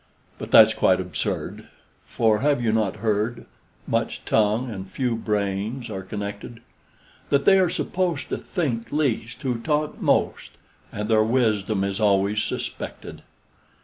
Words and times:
But 0.39 0.49
that's 0.49 0.73
quite 0.73 0.99
absurd; 0.99 1.67
for 2.07 2.39
have 2.39 2.59
you 2.59 2.71
not 2.71 2.95
heard, 3.05 3.45
Much 3.85 4.25
tongue 4.25 4.67
and 4.67 4.89
few 4.89 5.15
brains 5.15 5.91
are 5.91 6.01
connected, 6.01 6.61
That 7.29 7.45
they 7.45 7.59
are 7.59 7.69
supposed 7.69 8.29
to 8.29 8.37
think 8.37 8.91
least 8.91 9.43
who 9.43 9.59
talk 9.59 10.01
most, 10.01 10.57
And 10.91 11.07
their 11.07 11.21
wisdom 11.23 11.83
is 11.83 11.99
always 12.01 12.41
suspected? 12.41 13.21